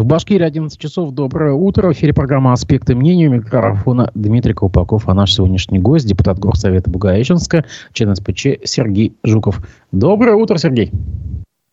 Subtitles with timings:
[0.00, 1.12] В Башкирии 11 часов.
[1.12, 1.88] Доброе утро.
[1.88, 3.28] В эфире программа «Аспекты мнений».
[3.28, 5.06] У микрофона Дмитрий Колпаков.
[5.10, 9.60] А наш сегодняшний гость, депутат Горсовета Бугаеченска, член СПЧ Сергей Жуков.
[9.92, 10.90] Доброе утро, Сергей.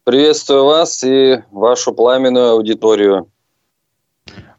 [0.03, 3.27] Приветствую вас и вашу пламенную аудиторию.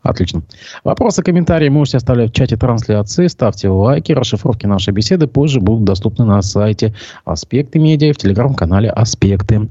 [0.00, 0.44] Отлично.
[0.82, 3.26] Вопросы, комментарии можете оставлять в чате трансляции.
[3.26, 4.12] Ставьте лайки.
[4.12, 6.94] Расшифровки нашей беседы позже будут доступны на сайте
[7.26, 9.68] «Аспекты медиа» в телеграм-канале «Аспекты».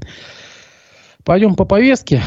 [1.28, 2.22] Пойдем по повестке.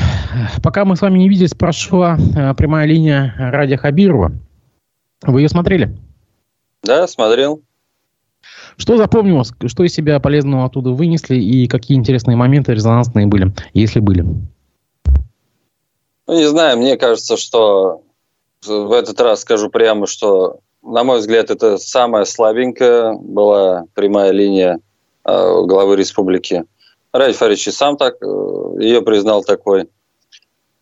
[0.61, 4.32] Пока мы с вами не виделись, прошла э, прямая линия Радия Хабирова.
[5.23, 5.97] Вы ее смотрели?
[6.83, 7.64] Да, смотрел.
[8.78, 9.54] Что запомнилось?
[9.65, 11.36] Что из себя полезного оттуда вынесли?
[11.36, 14.23] И какие интересные моменты резонансные были, если были?
[16.28, 18.04] Ну, не знаю, мне кажется, что
[18.64, 24.78] в этот раз скажу прямо, что, на мой взгляд, это самая слабенькая была прямая линия
[25.25, 26.65] э, главы республики.
[27.14, 28.25] Ради Фарич и сам так э,
[28.79, 29.89] ее признал такой.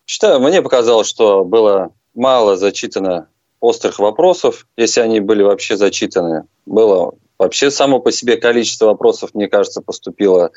[0.05, 3.27] Считаю, мне показалось, что было мало зачитано
[3.59, 6.43] острых вопросов, если они были вообще зачитаны.
[6.65, 10.51] Было вообще само по себе количество вопросов, мне кажется, поступило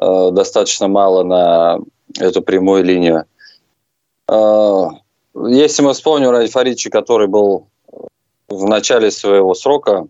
[0.00, 1.78] э, достаточно мало на
[2.18, 3.24] эту прямую линию.
[4.28, 4.86] Э,
[5.34, 7.66] если мы вспомним Ради Фаричи, который был
[8.48, 10.06] в начале своего срока,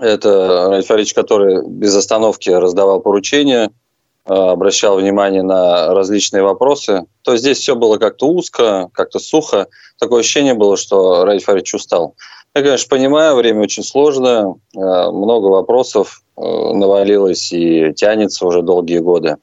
[0.00, 3.81] это Ради Фарич, который без остановки раздавал поручения– Э,
[4.24, 9.66] обращал внимание на различные вопросы, то здесь все было как-то узко, как-то сухо.
[9.98, 12.14] Такое ощущение было, что Раиль Фаридович устал.
[12.54, 18.98] Я, конечно, понимаю, время очень сложное, э, много вопросов э, навалилось и тянется уже долгие
[18.98, 19.38] годы.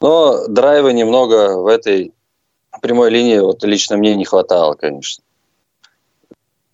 [0.00, 2.12] Но драйва немного в этой
[2.80, 5.22] прямой линии вот лично мне не хватало, конечно.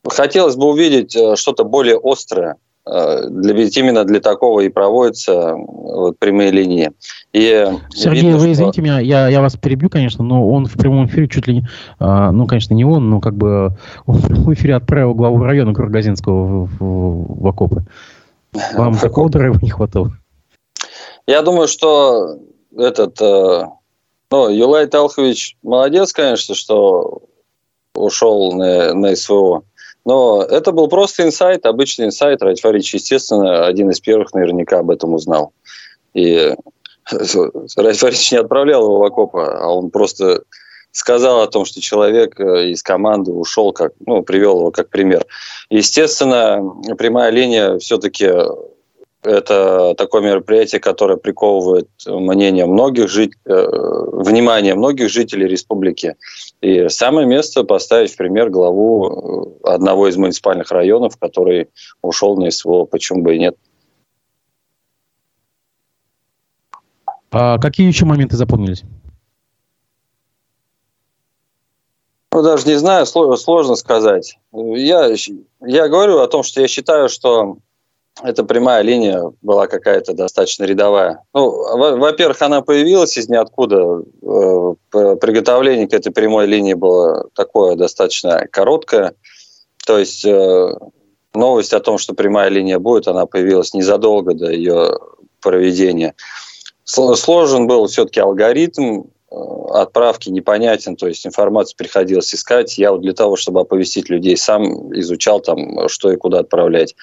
[0.04, 2.56] Хотелось бы увидеть что-то более острое,
[2.88, 6.90] для, ведь именно для такого и проводятся вот, прямые линии.
[7.32, 8.52] И Сергей, видно, вы что...
[8.52, 11.68] извините меня, я, я вас перебью, конечно, но он в прямом эфире чуть ли не,
[11.98, 15.74] а, ну, конечно, не он, но как бы он в прямом эфире отправил главу района
[15.74, 17.84] Кургазинского в, в, в окопы.
[18.74, 20.12] Вам какого драйва не хватало?
[21.26, 22.38] Я думаю, что
[22.74, 23.66] этот, э,
[24.30, 27.22] ну, Юлай Талхович молодец, конечно, что
[27.94, 29.62] ушел на, на СВО.
[30.08, 32.40] Но это был просто инсайт, обычный инсайт.
[32.40, 35.52] Радь Фарич, естественно, один из первых наверняка об этом узнал.
[36.14, 36.54] И
[37.76, 40.44] Радь Фарич не отправлял его в окопы, а он просто
[40.92, 45.26] сказал о том, что человек э, из команды ушел, как, ну, привел его как пример.
[45.68, 46.58] Естественно,
[46.96, 48.32] прямая линия все-таки
[49.22, 53.32] это такое мероприятие, которое приковывает мнение многих жит...
[53.44, 53.66] Э,
[54.12, 56.16] внимание многих жителей республики.
[56.60, 61.68] И самое место поставить в пример главу э, одного из муниципальных районов, который
[62.02, 62.84] ушел на СВО.
[62.84, 63.56] Почему бы и нет?
[67.30, 68.82] А какие еще моменты запомнились?
[72.32, 74.38] Ну, даже не знаю, сложно сказать.
[74.52, 75.14] Я,
[75.60, 77.58] я говорю о том, что я считаю, что
[78.22, 81.22] эта прямая линия была какая-то достаточно рядовая.
[81.34, 84.02] Ну, во-первых, она появилась из ниоткуда.
[84.22, 89.14] Э, приготовление к этой прямой линии было такое достаточно короткое.
[89.86, 90.74] То есть э,
[91.34, 94.98] новость о том, что прямая линия будет, она появилась незадолго до ее
[95.40, 96.14] проведения.
[96.84, 99.36] Сложен был все-таки алгоритм, э,
[99.70, 102.78] отправки непонятен, то есть информацию приходилось искать.
[102.78, 106.96] Я вот для того, чтобы оповестить людей, сам изучал там, что и куда отправлять.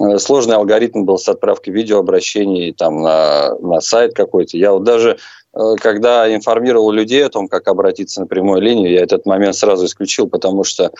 [0.00, 4.56] Э, сложный алгоритм был с отправкой видеообращений там, на, на сайт какой-то.
[4.56, 5.18] Я вот даже,
[5.54, 9.86] э, когда информировал людей о том, как обратиться на прямую линию, я этот момент сразу
[9.86, 10.92] исключил, потому что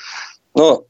[0.54, 0.86] ну,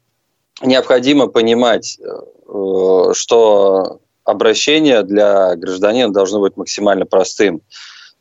[0.63, 7.63] необходимо понимать, э, что обращение для гражданина должно быть максимально простым.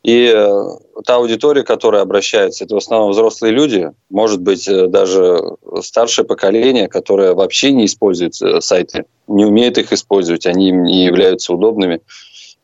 [0.06, 0.64] И э,
[1.04, 5.40] та аудитория, которая обращается, это в основном взрослые люди, может быть, э, даже
[5.82, 11.52] старшее поколение, которое вообще не использует э, сайты, не умеет их использовать, они не являются
[11.52, 12.02] удобными.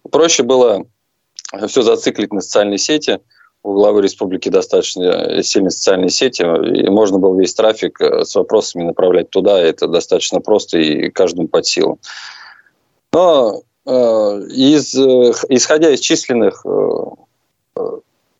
[0.08, 0.84] Проще было
[1.66, 3.18] все зациклить на социальные сети.
[3.64, 9.30] У главы республики достаточно сильные социальные сети, и можно было весь трафик с вопросами направлять
[9.30, 9.58] туда.
[9.58, 11.98] Это достаточно просто и каждому под силу.
[13.12, 16.64] Но из, исходя из численных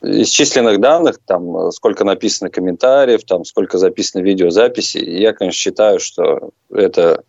[0.03, 6.51] из численных данных, там, сколько написано комментариев, там, сколько записано видеозаписей, я, конечно, считаю, что
[6.71, 7.23] это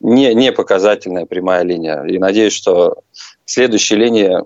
[0.00, 2.02] не, не показательная прямая линия.
[2.04, 2.98] И надеюсь, что
[3.46, 4.44] следующая линия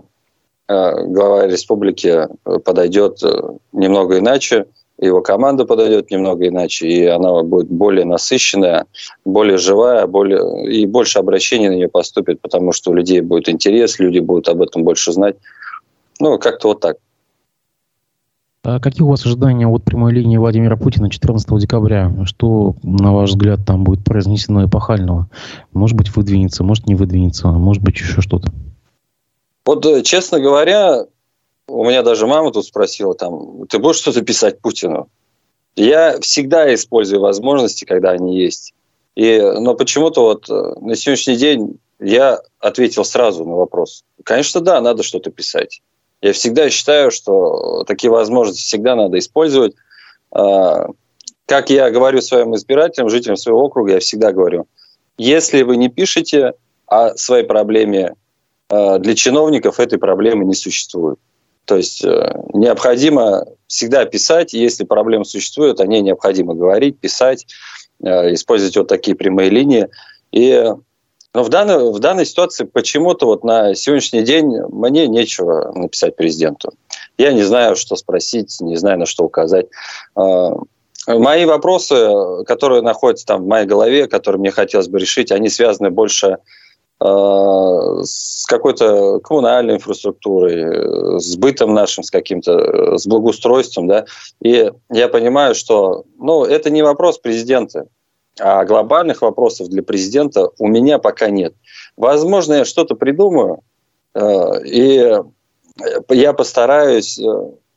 [0.69, 2.29] э, глава республики
[2.65, 4.67] подойдет э, немного иначе,
[4.99, 8.87] его команда подойдет немного иначе, и она будет более насыщенная,
[9.25, 13.99] более живая, более, и больше обращений на нее поступит, потому что у людей будет интерес,
[13.99, 15.37] люди будут об этом больше знать.
[16.21, 16.97] Ну, как-то вот так.
[18.69, 22.13] А какие у вас ожидания от прямой линии Владимира Путина 14 декабря?
[22.25, 25.31] Что, на ваш взгляд, там будет произнесено эпохального?
[25.73, 28.53] Может быть, выдвинется, может, не выдвинется, может быть, еще что-то?
[29.65, 31.05] Вот, э, честно говоря,
[31.69, 35.09] у меня даже мама тут спросила, там, ты будешь что-то писать Путину?
[35.77, 38.75] Я всегда использую возможности, когда они есть.
[39.15, 44.03] И, но почему-то вот э, на сегодняшний день я ответил сразу на вопрос.
[44.25, 45.83] Конечно, да, надо что-то писать.
[46.26, 49.75] Я всегда считаю, что такие возможности всегда надо использовать.
[50.32, 50.88] А,
[51.46, 54.67] как я говорю своим избирателям, жителям своего округа, я всегда говорю,
[55.19, 56.55] если вы не пишете
[56.87, 58.17] о своей проблеме,
[58.69, 61.20] а, для чиновников этой проблемы не существует.
[61.64, 67.44] То есть э, необходимо всегда писать, если проблемы существуют, о ней необходимо говорить, писать,
[68.05, 69.88] э, использовать вот такие прямые линии.
[70.31, 70.64] И
[71.37, 76.73] но в данной, в данной ситуации почему-то вот на сегодняшний день мне нечего написать президенту.
[77.19, 79.67] Я не знаю, что спросить, не знаю, на что указать.
[80.15, 80.53] А,
[81.06, 85.91] мои вопросы, которые находятся там в моей голове, которые мне хотелось бы решить, они связаны
[85.91, 86.38] больше
[87.00, 94.06] а, с какой-то коммунальной инфраструктурой, с бытом нашим, с каким-то, с благоустройством, да.
[94.41, 97.88] И я понимаю, что, ну, это не вопрос президента.
[98.38, 101.55] А глобальных вопросов для президента у меня пока нет.
[101.97, 103.62] Возможно, я что-то придумаю,
[104.15, 105.23] э, и
[106.11, 107.25] я постараюсь э,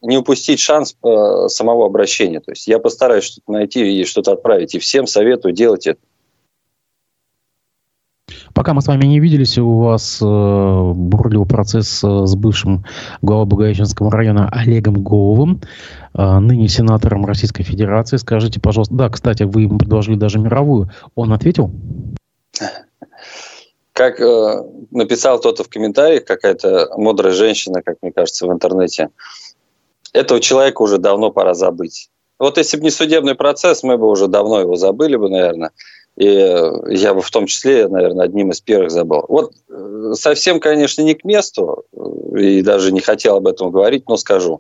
[0.02, 2.40] не упустить шанс э, самого обращения.
[2.40, 4.76] То есть я постараюсь что-то найти и что-то отправить.
[4.76, 6.00] И всем советую делать это.
[8.60, 12.84] Пока мы с вами не виделись, у вас э, бурлил процесс э, с бывшим
[13.22, 15.62] главой Благовещенского района Олегом Головым,
[16.14, 18.18] э, ныне сенатором Российской Федерации.
[18.18, 20.92] Скажите, пожалуйста, да, кстати, вы ему предложили даже мировую.
[21.16, 21.72] Он ответил?
[23.94, 29.08] Как э, написал кто-то в комментариях, какая-то мудрая женщина, как мне кажется, в интернете,
[30.12, 32.10] этого человека уже давно пора забыть.
[32.40, 35.72] Вот если бы не судебный процесс, мы бы уже давно его забыли бы, наверное.
[36.20, 39.24] И я бы в том числе, наверное, одним из первых забыл.
[39.30, 44.04] Вот э, совсем, конечно, не к месту, э, и даже не хотел об этом говорить,
[44.10, 44.60] но скажу.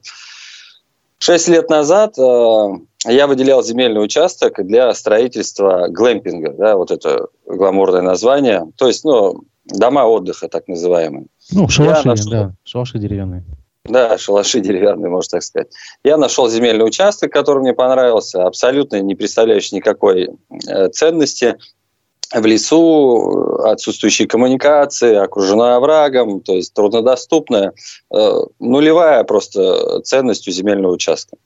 [1.18, 2.68] Шесть лет назад э,
[3.08, 8.72] я выделял земельный участок для строительства глэмпинга, да, вот это гламурное название.
[8.78, 11.26] То есть, ну, дома отдыха, так называемые.
[11.52, 12.32] Ну, шалаши, нашел...
[12.32, 13.44] да, шалаши деревянные.
[13.89, 15.68] Да, шалаши деревянные, можно так сказать.
[16.03, 20.30] Я нашел земельный участок, который мне понравился, абсолютно не представляющий никакой
[20.68, 21.57] э, ценности.
[22.31, 27.74] В лесу, отсутствующие коммуникации, окружена оврагом, то есть труднодоступная,
[28.13, 31.38] э, нулевая просто ценность у земельного участка.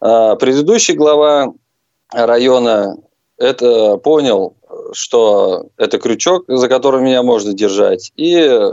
[0.00, 1.52] А предыдущий глава
[2.10, 2.96] района
[3.36, 4.56] это понял,
[4.92, 8.72] что это крючок, за которым меня можно держать, и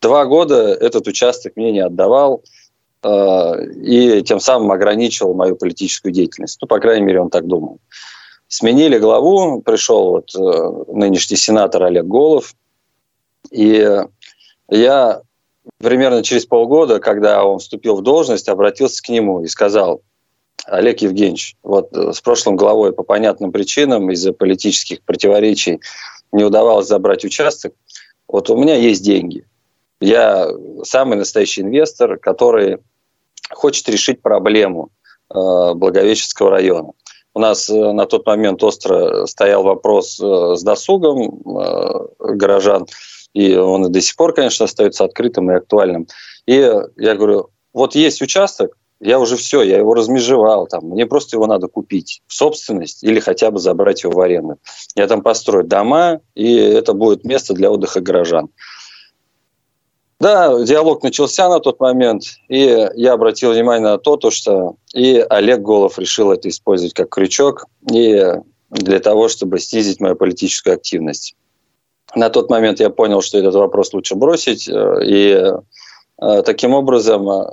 [0.00, 2.42] Два года этот участок мне не отдавал
[3.02, 6.58] э, и тем самым ограничивал мою политическую деятельность.
[6.60, 7.80] Ну, по крайней мере, он так думал.
[8.46, 12.54] Сменили главу, пришел вот э, нынешний сенатор Олег Голов,
[13.50, 14.04] и
[14.68, 15.22] я
[15.78, 20.02] примерно через полгода, когда он вступил в должность, обратился к нему и сказал,
[20.66, 25.80] Олег Евгеньевич, вот э, с прошлым главой по понятным причинам из-за политических противоречий
[26.32, 27.72] не удавалось забрать участок.
[28.26, 29.44] Вот у меня есть деньги.
[30.00, 30.48] Я
[30.84, 32.78] самый настоящий инвестор, который
[33.50, 34.90] хочет решить проблему
[35.30, 35.34] э,
[35.74, 36.92] Благовещенского района.
[37.34, 41.40] У нас э, на тот момент остро стоял вопрос э, с досугом
[42.18, 42.86] горожан,
[43.34, 46.06] и он и до сих пор, конечно, остается открытым и актуальным.
[46.46, 46.54] И
[46.96, 51.46] я говорю, вот есть участок, я уже все, я его размежевал, там, мне просто его
[51.46, 54.58] надо купить в собственность или хотя бы забрать его в аренду.
[54.96, 58.48] Я там построю дома, и это будет место для отдыха горожан.
[60.20, 65.24] Да, диалог начался на тот момент, и я обратил внимание на то, то что и
[65.30, 68.34] Олег Голов решил это использовать как крючок, и
[68.70, 71.36] для того, чтобы снизить мою политическую активность.
[72.14, 75.52] На тот момент я понял, что этот вопрос лучше бросить, э, и
[76.20, 77.44] э, таким образом э,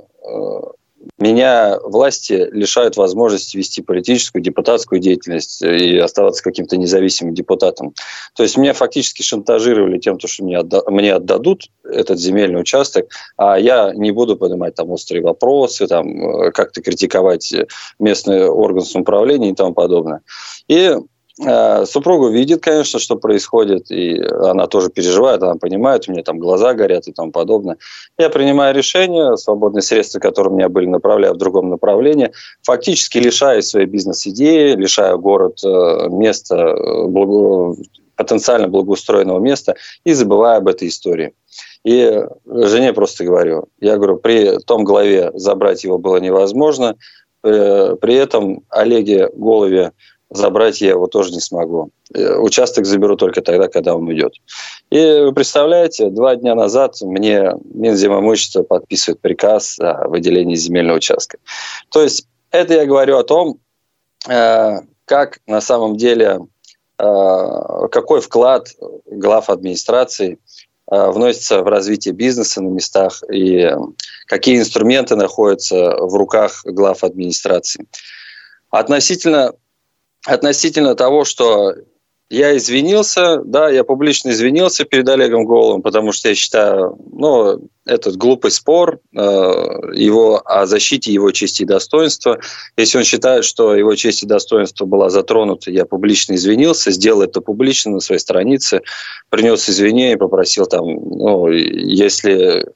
[1.18, 7.94] меня власти лишают возможности вести политическую, депутатскую деятельность и оставаться каким-то независимым депутатом.
[8.34, 13.58] То есть меня фактически шантажировали тем, что мне, отда- мне отдадут этот земельный участок, а
[13.58, 17.54] я не буду поднимать там острые вопросы, там, э, как-то критиковать
[17.98, 20.20] местный орган самоуправления и тому подобное.
[20.68, 20.96] И
[21.38, 26.72] супруга видит, конечно, что происходит, и она тоже переживает, она понимает, у меня там глаза
[26.72, 27.76] горят и тому подобное.
[28.18, 33.62] Я принимаю решение, свободные средства, которые у меня были, направляю в другом направлении, фактически лишаю
[33.62, 37.76] своей бизнес-идеи, лишаю город э, места, э, благо...
[38.16, 39.74] потенциально благоустроенного места
[40.04, 41.34] и забываю об этой истории.
[41.84, 46.96] И жене просто говорю, я говорю, при том главе забрать его было невозможно,
[47.44, 49.92] э, при этом Олеге Голове
[50.30, 51.90] забрать я его тоже не смогу.
[52.14, 54.34] Э, участок заберу только тогда, когда он уйдет.
[54.90, 61.38] И вы представляете, два дня назад мне Минземимущество подписывает приказ о выделении земельного участка.
[61.90, 63.58] То есть это я говорю о том,
[64.28, 66.40] э, как на самом деле,
[66.98, 68.68] какой вклад
[69.06, 70.38] глав администрации–
[70.88, 73.68] Э, вносится в развитие бизнеса на местах и
[74.26, 77.86] какие инструменты находятся в руках глав администрации.
[78.70, 79.54] Относительно,
[80.26, 81.74] относительно того, что
[82.28, 88.16] я извинился, да, я публично извинился перед Олегом Головым, потому что я считаю, ну, этот
[88.16, 89.18] глупый спор э,
[89.94, 92.40] его о защите его чести и достоинства.
[92.76, 97.40] Если он считает, что его честь и достоинство была затронута, я публично извинился, сделал это
[97.40, 98.80] публично на своей странице,
[99.30, 102.66] принес извинения, попросил там, ну, если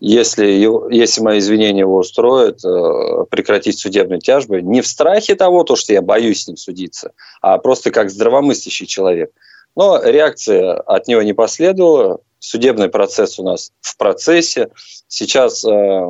[0.00, 0.46] если,
[0.94, 4.62] если мои извинения его устроят, э, прекратить судебные тяжбы.
[4.62, 8.86] Не в страхе того, то, что я боюсь с ним судиться, а просто как здравомыслящий
[8.86, 9.30] человек.
[9.74, 12.20] Но реакция от него не последовала.
[12.40, 14.68] Судебный процесс у нас в процессе.
[15.08, 16.00] Сейчас э,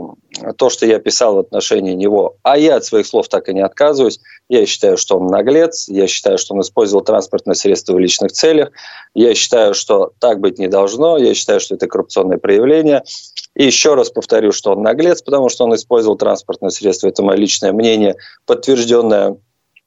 [0.56, 3.62] то, что я писал в отношении него, а я от своих слов так и не
[3.62, 8.32] отказываюсь, я считаю, что он наглец, я считаю, что он использовал транспортное средство в личных
[8.32, 8.70] целях,
[9.14, 13.04] я считаю, что так быть не должно, я считаю, что это коррупционное проявление.
[13.54, 17.08] И еще раз повторю, что он наглец, потому что он использовал транспортное средство.
[17.08, 18.16] Это мое личное мнение,
[18.46, 19.36] подтвержденное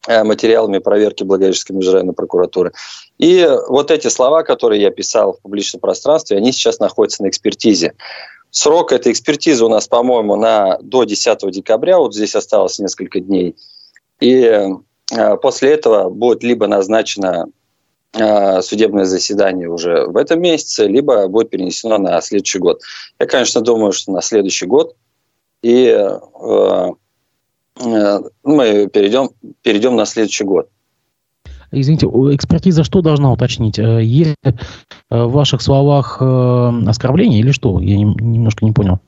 [0.07, 2.71] материалами проверки Благовещенской межрайонной прокуратуры.
[3.17, 7.93] И вот эти слова, которые я писал в публичном пространстве, они сейчас находятся на экспертизе.
[8.49, 13.55] Срок этой экспертизы у нас, по-моему, на, до 10 декабря, вот здесь осталось несколько дней.
[14.19, 17.45] И э, после этого будет либо назначена
[18.13, 22.81] Э, судебное заседание уже в этом месяце, либо будет перенесено на следующий год.
[23.19, 24.95] Я, конечно, думаю, что на следующий год.
[25.61, 26.89] И э, э,
[27.77, 29.29] мы перейдем,
[29.61, 30.67] перейдем на следующий год.
[31.71, 33.79] Извините, экспертиза что должна уточнить?
[33.79, 34.35] Э, есть
[35.09, 37.79] в ваших словах оскорбление или что?
[37.79, 38.99] Я немножко не понял.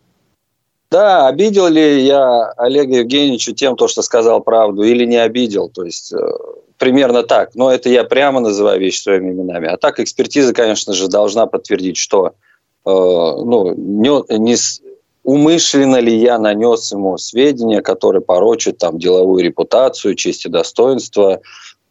[0.89, 5.67] Да, обидел ли я Олега Евгеньевича тем, то, что сказал правду, или не обидел?
[5.69, 6.13] То есть
[6.83, 7.55] примерно так.
[7.55, 9.69] Но это я прямо называю вещи своими именами.
[9.69, 12.31] А так экспертиза, конечно же, должна подтвердить, что э,
[12.85, 14.55] ну, не, не,
[15.23, 21.41] умышленно ли я нанес ему сведения, которые порочат там, деловую репутацию, честь и достоинство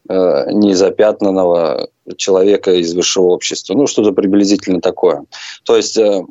[0.09, 3.75] э, незапятнанного человека из высшего общества.
[3.75, 5.25] Ну, что-то приблизительно такое.
[5.65, 5.97] То есть...
[5.99, 6.23] Э,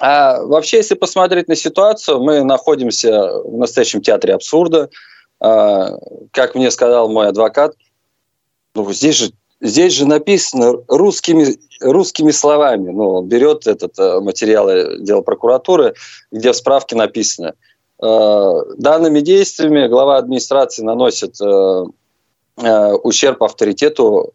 [0.00, 4.90] а вообще, если посмотреть на ситуацию, мы находимся в настоящем театре абсурда.
[5.40, 5.92] А,
[6.32, 7.74] как мне сказал мой адвокат,
[8.74, 9.30] ну, здесь же,
[9.64, 12.90] здесь же написано русскими, русскими словами.
[12.90, 14.68] Ну, он берет этот э, материал
[15.00, 15.94] дела прокуратуры,
[16.30, 17.54] где в справке написано.
[18.00, 21.84] Э, данными действиями глава администрации наносит э,
[23.02, 24.32] ущерб авторитету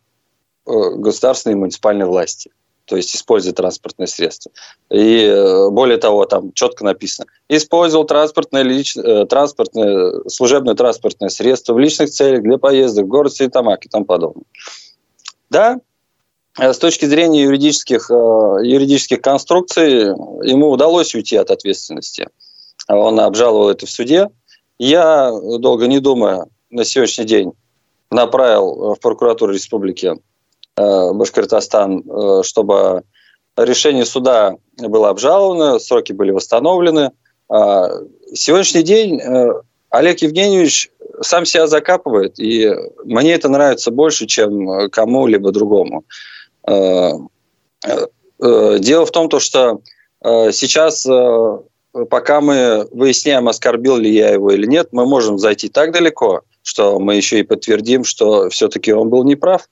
[0.66, 2.52] государственной и муниципальной власти
[2.86, 4.52] то есть используя транспортное средство.
[4.90, 5.32] И
[5.70, 8.96] более того, там четко написано, использовал транспортное, лич...
[9.30, 14.46] транспортное, служебное транспортное средство в личных целях для поездок в город Светомак и тому подобное.
[15.50, 15.80] Да,
[16.58, 20.08] с точки зрения юридических, юридических конструкций
[20.48, 22.28] ему удалось уйти от ответственности.
[22.88, 24.30] Он обжаловал это в суде.
[24.78, 27.54] Я, долго не думая, на сегодняшний день
[28.10, 30.16] направил в прокуратуру республики
[30.80, 33.04] Э, Башкортостан, э, чтобы
[33.58, 37.12] решение суда было обжаловано, сроки были восстановлены.
[37.50, 37.90] А,
[38.34, 39.50] сегодняшний день э,
[39.90, 40.92] Олег Евгеньевич
[41.22, 46.04] сам себя закапывает, и мне это нравится больше, чем кому-либо другому.
[46.66, 47.30] Дело
[49.06, 49.82] в том, что
[50.24, 51.08] сейчас,
[52.10, 57.00] пока мы выясняем, оскорбил ли я его или нет, мы можем зайти так далеко, что
[57.00, 59.68] мы еще и подтвердим, что все-таки он был неправ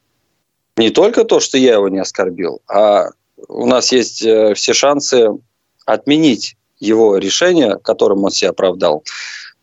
[0.78, 3.10] не только то, что я его не оскорбил, а
[3.48, 5.30] у нас есть э, все шансы
[5.86, 9.04] отменить его решение, которым он себя оправдал,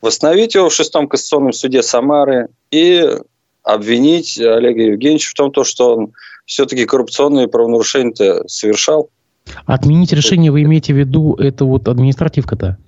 [0.05, 3.09] восстановить его в шестом конституционном суде Самары и
[3.63, 6.13] обвинить Олега Евгеньевича в том, что он
[6.45, 9.09] все-таки коррупционные правонарушения совершал.
[9.67, 12.79] Отменить решение вы имеете в виду, это вот административка-то?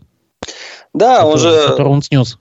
[0.92, 1.50] Да, он же...
[1.68, 2.38] Которую он снес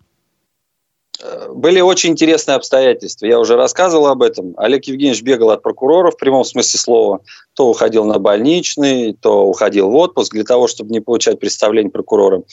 [1.50, 3.26] были очень интересные обстоятельства.
[3.26, 4.54] Я уже рассказывал об этом.
[4.58, 7.22] Олег Евгеньевич бегал от прокурора в прямом смысле слова.
[7.54, 12.44] То уходил на больничный, то уходил в отпуск для того, чтобы не получать представление прокурора.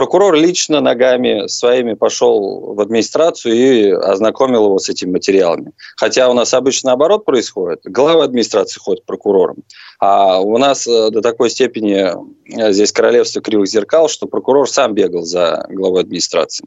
[0.00, 5.72] Прокурор лично ногами своими пошел в администрацию и ознакомил его с этими материалами.
[5.94, 7.80] Хотя у нас обычно наоборот происходит.
[7.84, 9.56] Глава администрации ходит прокурором.
[9.98, 14.94] А у нас э, до такой степени э, здесь королевство кривых зеркал, что прокурор сам
[14.94, 16.66] бегал за главой администрации.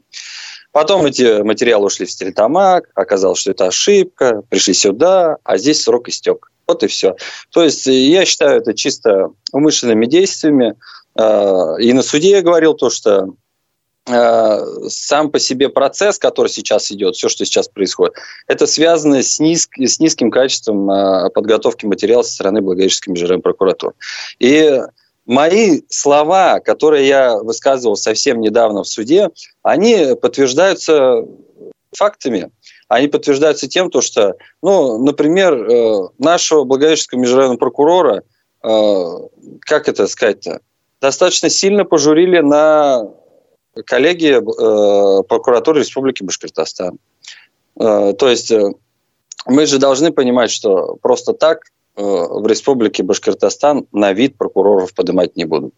[0.70, 6.08] Потом эти материалы ушли в стерлитамак, оказалось, что это ошибка, пришли сюда, а здесь срок
[6.08, 6.52] истек.
[6.68, 7.16] Вот и все.
[7.50, 10.76] То есть я считаю это чисто умышленными действиями.
[11.16, 13.28] А, и на суде я говорил то, что
[14.06, 18.14] а, сам по себе процесс, который сейчас идет, все, что сейчас происходит,
[18.46, 23.94] это связано с, низ, с низким качеством а, подготовки материала со стороны Благовещенской межрайонной прокуратуры.
[24.38, 24.80] И
[25.26, 29.30] мои слова, которые я высказывал совсем недавно в суде,
[29.62, 31.24] они подтверждаются
[31.96, 32.50] фактами.
[32.88, 38.22] Они подтверждаются тем, то, что, ну, например, э, нашего Благовещенского межрайонного прокурора,
[38.62, 39.04] э,
[39.60, 40.60] как это сказать-то,
[41.04, 43.04] достаточно сильно пожурили на
[43.86, 46.98] коллегии э, прокуратуры Республики Башкортостан.
[47.76, 48.52] То есть
[49.46, 51.64] мы же должны понимать, что просто так
[51.96, 55.74] Э, в Республике Башкортостан на вид прокуроров поднимать не будут.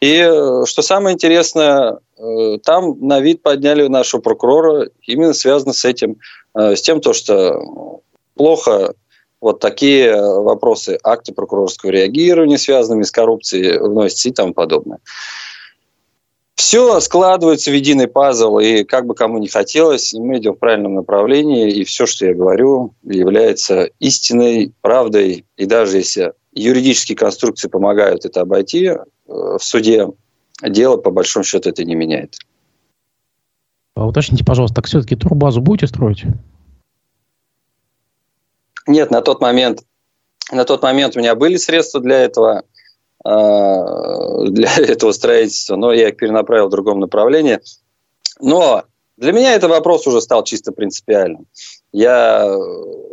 [0.00, 5.84] И э, что самое интересное, э, там на вид подняли нашего прокурора именно связано с
[5.84, 6.16] этим,
[6.54, 8.00] с тем, то, что
[8.34, 8.94] плохо
[9.40, 14.98] вот такие вопросы, акты прокурорского реагирования, связанными с коррупцией, вносятся и тому подобное
[16.58, 20.96] все складывается в единый пазл, и как бы кому не хотелось, мы идем в правильном
[20.96, 28.24] направлении, и все, что я говорю, является истиной, правдой, и даже если юридические конструкции помогают
[28.24, 30.08] это обойти э, в суде,
[30.60, 32.36] дело по большому счету это не меняет.
[33.94, 36.24] А уточните, пожалуйста, так все-таки турбазу будете строить?
[38.88, 39.84] Нет, на тот момент,
[40.50, 42.64] на тот момент у меня были средства для этого–
[43.24, 47.60] Э, для этого строительства, но я их перенаправил в другом направлении.
[48.40, 48.84] Но
[49.16, 51.46] для меня этот вопрос уже стал чисто принципиальным.
[51.92, 52.48] Я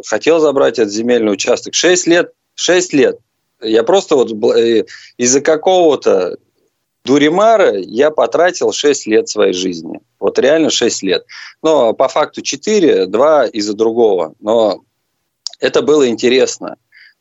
[0.06, 2.32] хотел забрать этот земельный участок 6 лет.
[2.56, 3.18] 6 лет.
[3.62, 4.86] Я просто вот э,
[5.18, 6.38] из-за какого-то
[7.04, 10.00] дуримара я потратил 6 лет своей жизни.
[10.20, 11.26] Вот реально 6 лет.
[11.64, 14.36] Но по факту 4, 2 из-за другого.
[14.40, 14.84] Но
[15.60, 16.78] это было интересно.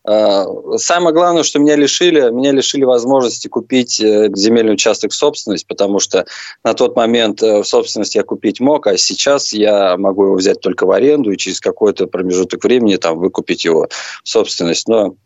[0.07, 0.45] А,
[0.76, 5.99] самое главное, что меня лишили, меня лишили возможности купить э, земельный участок в собственность, потому
[5.99, 6.26] что
[6.63, 10.61] на тот момент э, в собственность я купить мог, а сейчас я могу его взять
[10.61, 13.89] только в аренду и через какой-то промежуток времени там выкупить его
[14.23, 14.89] в собственность.
[14.89, 15.17] Но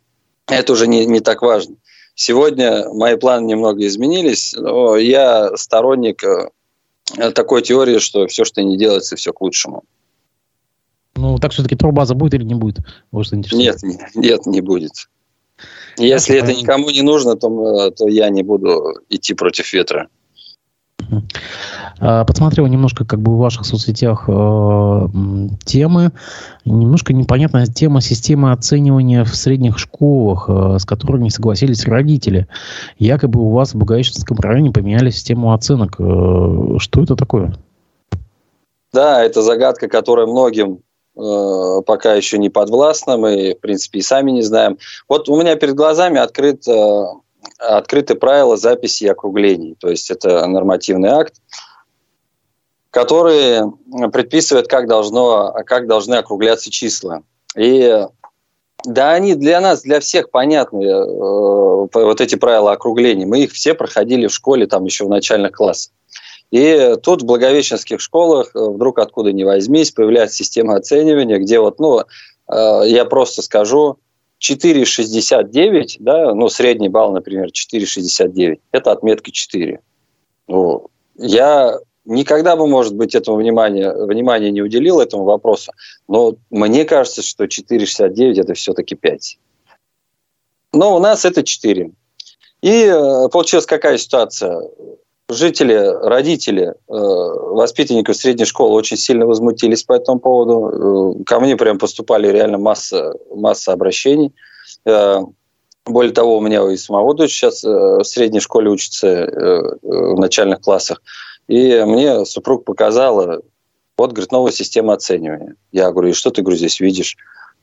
[0.47, 1.75] это уже не, не так важно.
[2.15, 8.77] Сегодня мои планы немного изменились, но я сторонник э, такой теории, что все, что не
[8.77, 9.83] делается, все к лучшему.
[11.15, 12.79] Ну, так все-таки турбаза будет или не будет?
[13.11, 13.77] Вот нет,
[14.15, 14.91] нет, не будет.
[15.97, 20.07] Если это никому не нужно, то, то я не буду идти против ветра.
[21.99, 25.07] А, подсмотрел немножко как бы в ваших соцсетях э,
[25.65, 26.11] темы.
[26.63, 32.47] Немножко непонятная тема системы оценивания в средних школах, э, с которыми не согласились родители.
[32.97, 35.95] Якобы у вас в Благовещенском районе поменяли систему оценок.
[35.99, 37.55] Э, что это такое?
[38.93, 40.88] Да, это загадка, которая многим Э,
[41.85, 44.77] пока еще не подвластна, мы, в принципе, и сами не знаем.
[45.07, 47.03] Вот у меня перед глазами открыт, э,
[47.57, 49.75] открыты правила записи и округлений.
[49.79, 51.35] То есть это нормативный акт,
[52.91, 53.61] который
[54.11, 57.21] предписывает, как, должно, как должны округляться числа.
[57.55, 58.05] И
[58.85, 63.25] да, они для нас, для всех понятны, э, вот эти правила округлений.
[63.25, 65.91] Мы их все проходили в школе там еще в начальных классах.
[66.51, 71.79] И тут в благовещенских школах э, вдруг откуда ни возьмись появляется система оценивания, где вот,
[71.79, 73.97] ну, э, я просто скажу,
[74.41, 79.79] 4,69, да, ну, средний балл, например, 4,69, это отметка 4.
[80.47, 85.73] Ну, я никогда бы, может быть, этому внимания, внимания не уделил этому вопросу,
[86.07, 89.37] но мне кажется, что 4,69 это все-таки 5.
[90.73, 91.91] Но у нас это 4.
[92.61, 94.61] И э, получилась какая ситуация?
[95.29, 101.19] Жители, родители э, воспитанников средней школы очень сильно возмутились по этому поводу.
[101.19, 104.33] Э, ко мне прям поступали реально масса, масса обращений.
[104.85, 105.19] Э,
[105.85, 111.01] более того, у меня и самого дочь сейчас в средней школе учится в начальных классах.
[111.47, 113.41] И мне супруг показала,
[113.97, 115.55] вот, говорит, новая система оценивания.
[115.71, 117.17] Я говорю, и что ты, говорю, здесь видишь?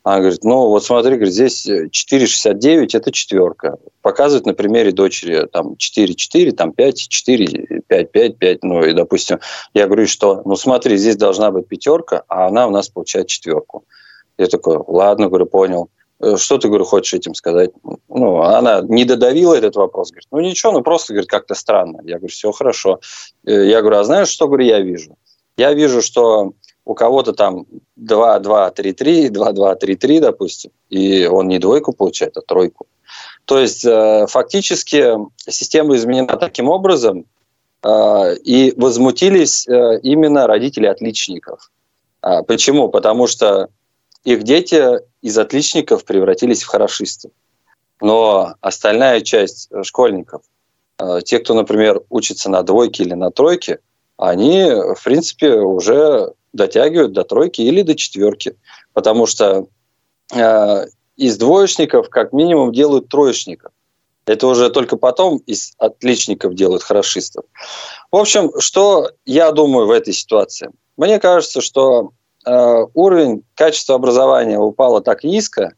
[0.07, 3.77] Она говорит, ну вот смотри, говорит, здесь 4,69 это четверка.
[4.03, 8.63] Показывает на примере дочери там 4,4, там 5, 4, 5, 5, 5.
[8.63, 9.41] Ну и, допустим,
[9.75, 13.85] я говорю, что, ну смотри, здесь должна быть пятерка, а она у нас получает четверку.
[14.39, 15.91] Я такой, ладно, говорю, понял.
[16.21, 17.71] Э, что ты, говорю, хочешь этим сказать?
[18.09, 20.13] Ну, она не додавила этот вопрос.
[20.13, 22.01] Говорит, ну, ничего, ну, просто, говорит, как-то странно.
[22.05, 23.01] Я говорю, все хорошо.
[23.45, 25.19] Э, я говорю, а знаешь, что, говорю, я вижу?
[25.57, 26.53] Я вижу, что
[26.87, 31.59] у кого-то там 2, 2, 3, 3, 2, 2, 3, 3, допустим, и он не
[31.59, 32.87] двойку получает, а тройку.
[33.45, 37.27] То есть э, фактически система изменена таким образом,
[37.85, 41.71] и возмутились именно родители отличников.
[42.21, 42.89] А почему?
[42.89, 43.69] Потому что
[44.25, 47.31] их дети из отличников превратились в хорошистов.
[48.01, 50.43] Но остальная часть школьников,
[50.99, 53.79] э, те, кто, например, учится на двойке или на тройке,
[54.17, 58.57] они, в принципе, уже дотягивают до тройки или до четверки.
[58.93, 59.67] Потому что
[60.35, 63.73] э, из двоечников как минимум делают троечников.
[64.27, 67.45] Это уже только потом из отличников делают хорошистов.
[68.11, 70.71] В общем, что я думаю в этой ситуации?
[70.97, 72.13] Мне кажется, что
[72.47, 75.73] Э, уровень качества образования упало так низко,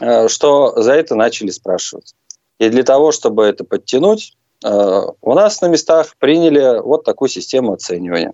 [0.00, 2.14] э, что за это начали спрашивать.
[2.58, 7.74] И для того, чтобы это подтянуть, э, у нас на местах приняли вот такую систему
[7.74, 8.32] оценивания.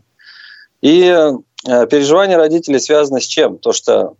[0.81, 1.15] И
[1.67, 3.59] переживания родителей связаны с чем?
[3.59, 4.15] То, что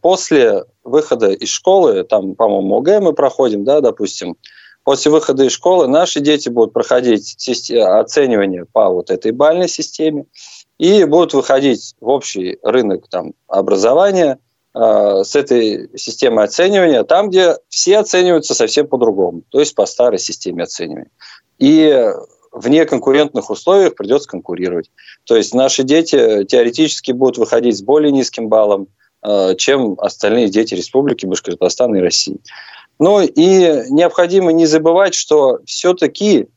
[0.00, 4.36] после выхода из школы, там, по-моему, ОГЭ мы проходим, да, допустим,
[4.84, 7.36] после выхода из школы наши дети будут проходить
[7.70, 10.26] оценивание по вот этой бальной системе,
[10.82, 14.40] и будут выходить в общий рынок там, образования
[14.74, 20.18] э, с этой системой оценивания, там, где все оцениваются совсем по-другому, то есть по старой
[20.18, 21.10] системе оценивания.
[21.60, 22.10] И
[22.52, 24.90] в неконкурентных условиях придется конкурировать.
[25.24, 28.88] То есть наши дети теоретически будут выходить с более низким баллом,
[29.22, 32.38] э, чем остальные дети Республики Башкортостана и России.
[32.98, 36.48] Ну и необходимо не забывать, что все-таки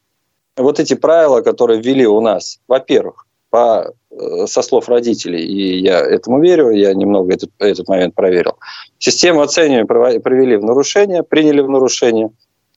[0.57, 5.99] вот эти правила, которые ввели у нас, во-первых, по, э, со слов родителей, и я
[5.99, 8.57] этому верю, я немного этот, этот момент проверил.
[8.99, 12.31] Систему оценивания провели в нарушение, приняли в нарушение,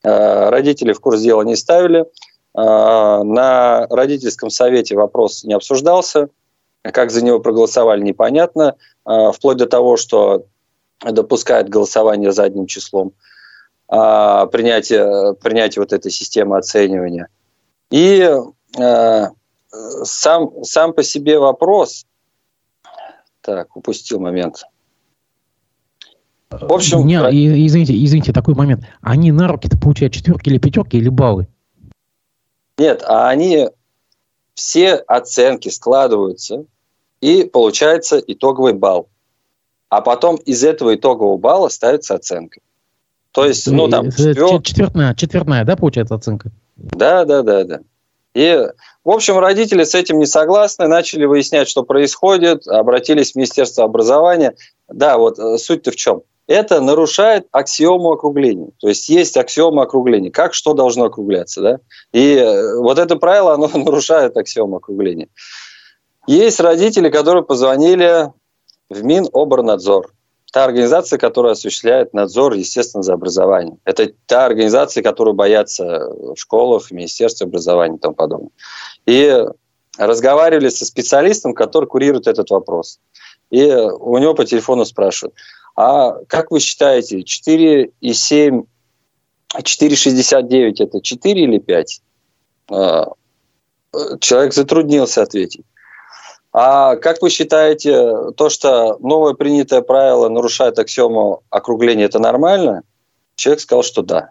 [0.04, 2.04] э, родители в курс дела не ставили, э,
[2.54, 6.28] на родительском совете вопрос не обсуждался,
[6.82, 10.44] как за него проголосовали, непонятно, вплоть до того, что
[11.00, 13.12] допускают голосование задним числом,
[13.86, 17.28] принятие, принятие вот этой системы оценивания.
[17.90, 18.30] И
[20.04, 22.04] сам, сам по себе вопрос...
[23.40, 24.64] Так, упустил момент.
[26.50, 27.06] В общем...
[27.06, 27.16] Не,
[27.66, 28.84] извините, извините, такой момент.
[29.00, 31.46] Они на руки-то получают четверки или пятерки или баллы?
[32.78, 33.68] Нет, а они
[34.54, 36.64] все оценки складываются,
[37.20, 39.08] и получается итоговый балл.
[39.88, 42.60] А потом из этого итогового балла ставится оценка.
[43.32, 44.10] То есть, ну там...
[44.10, 46.50] Четвертная, четвертная, да, получается оценка?
[46.76, 47.80] Да, да, да, да.
[48.34, 48.68] И,
[49.04, 54.54] в общем, родители с этим не согласны, начали выяснять, что происходит, обратились в Министерство образования.
[54.88, 56.22] Да, вот э, суть-то в чем?
[56.48, 58.70] Это нарушает аксиому округления.
[58.80, 60.30] То есть есть аксиома округления.
[60.30, 61.78] Как что должно округляться, да?
[62.12, 65.28] И э, вот это правило, оно нарушает аксиому округления.
[66.26, 68.32] Есть родители, которые позвонили
[68.88, 70.10] в Миноборнадзор
[70.50, 73.78] та организация, которая осуществляет надзор, естественно, за образованием.
[73.84, 78.50] Это та организация, которую боятся в школах, в Министерстве образования и тому подобное.
[79.04, 79.44] И
[79.98, 83.00] разговаривали со специалистом, который курирует этот вопрос.
[83.50, 85.34] И у него по телефону спрашивают,
[85.80, 88.66] а как вы считаете, 4,7,
[89.54, 92.00] 4,69 это 4 или 5?
[92.72, 93.12] А,
[94.18, 95.64] человек затруднился ответить.
[96.52, 102.82] А как вы считаете, то, что новое принятое правило нарушает аксиому округления, это нормально?
[103.36, 104.30] Человек сказал, что да.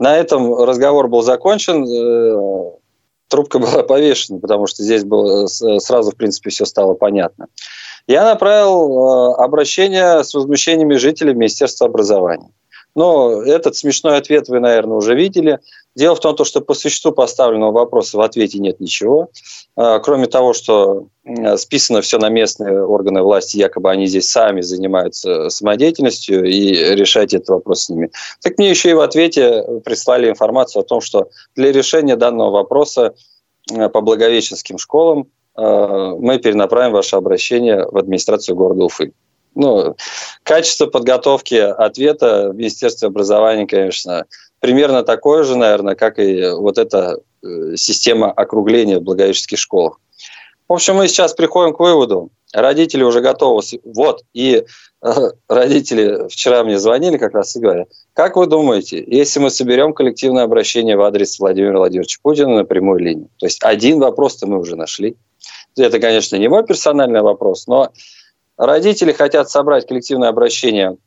[0.00, 2.72] На этом разговор был закончен, э,
[3.28, 7.46] трубка была повешена, потому что здесь было сразу, в принципе, все стало понятно.
[8.06, 12.50] Я направил э, обращение с возмущениями жителей Министерства образования.
[12.94, 15.58] Но этот смешной ответ вы, наверное, уже видели.
[15.94, 19.30] Дело в том, что по существу поставленного вопроса в ответе нет ничего.
[19.76, 21.06] А, кроме того, что
[21.56, 27.48] списано все на местные органы власти, якобы они здесь сами занимаются самодеятельностью и решать этот
[27.50, 28.10] вопрос с ними.
[28.42, 33.14] Так мне еще и в ответе прислали информацию о том, что для решения данного вопроса
[33.70, 39.12] э, по благовещенским школам э, мы перенаправим ваше обращение в администрацию города Уфы
[39.54, 39.96] ну,
[40.42, 44.26] качество подготовки ответа в Министерстве образования, конечно,
[44.60, 49.98] примерно такое же, наверное, как и вот эта э, система округления в благовещенских школах.
[50.68, 53.62] В общем, мы сейчас приходим к выводу, родители уже готовы.
[53.84, 54.64] Вот, и
[55.02, 59.92] э, родители вчера мне звонили как раз и говорят, как вы думаете, если мы соберем
[59.92, 64.60] коллективное обращение в адрес Владимира Владимировича Путина на прямую линию, то есть один вопрос-то мы
[64.60, 65.16] уже нашли.
[65.76, 67.92] Это, конечно, не мой персональный вопрос, но
[68.60, 70.98] Родители хотят собрать коллективное обращение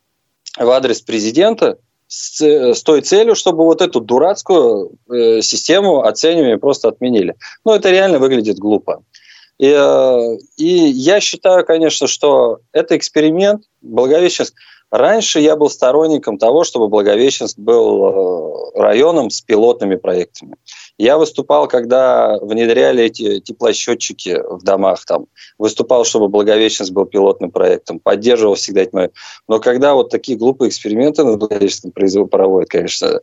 [0.58, 6.88] в адрес президента с, с той целью, чтобы вот эту дурацкую э, систему оценивания просто
[6.88, 7.36] отменили.
[7.64, 9.04] Ну, это реально выглядит глупо.
[9.60, 13.66] И, э, и я считаю, конечно, что это эксперимент.
[13.84, 14.56] Благовещенск
[14.94, 20.56] Раньше я был сторонником того, чтобы Благовещенск был э, районом с пилотными проектами.
[21.00, 25.26] Я выступал, когда внедряли эти теплосчетчики в домах, там,
[25.58, 29.08] выступал, чтобы Благовещенск был пилотным проектом, поддерживал всегда эти мои.
[29.48, 33.20] Но когда вот такие глупые эксперименты над Благовещенском проводят, конечно,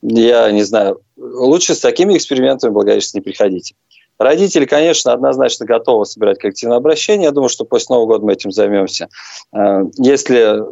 [0.00, 3.74] я не знаю, лучше с такими экспериментами Благовещенск не приходите.
[4.22, 7.24] Родители, конечно, однозначно готовы собирать коллективное обращение.
[7.24, 9.08] Я думаю, что после Нового года мы этим займемся.
[9.52, 10.62] Э, если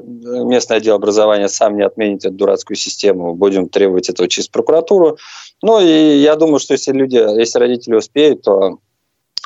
[0.46, 5.18] местное отдел образования сам не отменит эту дурацкую систему, будем требовать этого через прокуратуру.
[5.62, 8.78] Ну и я думаю, что если люди, если родители успеют, то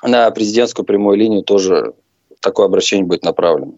[0.03, 1.95] на президентскую прямую линию тоже
[2.41, 3.75] такое обращение будет направлено.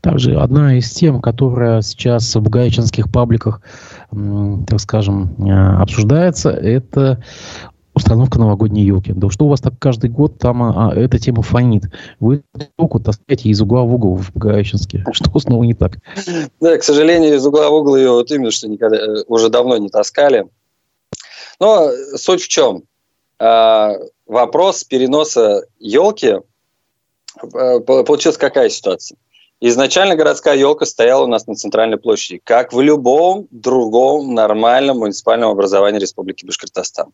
[0.00, 3.60] Также одна из тем, которая сейчас в гаечинских пабликах,
[4.10, 7.22] так скажем, э, обсуждается, это
[7.98, 9.12] установка новогодней елки.
[9.12, 11.84] Да что у вас так каждый год там а, а, эта тема фонит?
[12.18, 12.42] Вы
[12.78, 15.04] елку таскаете из угла в угол в Гаечинске.
[15.12, 15.98] Что снова не так?
[16.60, 19.76] Да, к сожалению, из угла в угол ее вот именно что никогда, э, уже давно
[19.76, 20.46] не таскали.
[21.60, 22.84] Но суть в чем?
[23.38, 23.94] А,
[24.26, 26.36] вопрос переноса елки
[27.42, 29.18] э, получилась какая ситуация?
[29.60, 35.50] Изначально городская елка стояла у нас на центральной площади, как в любом другом нормальном муниципальном
[35.50, 37.12] образовании Республики Башкортостан.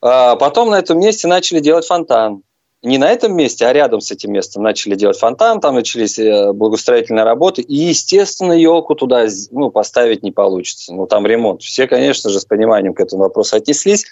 [0.00, 2.42] А потом на этом месте начали делать фонтан.
[2.82, 6.52] Не на этом месте, а рядом с этим местом начали делать фонтан, там начались э,
[6.52, 10.94] благоустроительные работы, и, естественно, елку туда ну, поставить не получится.
[10.94, 11.62] Ну, там ремонт.
[11.62, 14.04] Все, конечно же, с пониманием к этому вопросу отнеслись.